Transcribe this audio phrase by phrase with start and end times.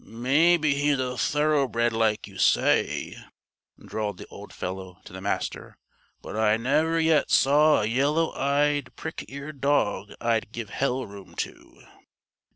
[0.03, 3.17] "Maybe he's a thoroughbred, like you say,"
[3.79, 5.77] drawled the old fellow to the Master,
[6.23, 11.35] "but I never yet saw a yellow eyed, prick eared dog I'd give hell room
[11.45, 11.83] to."